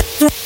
[0.00, 0.39] Yeah.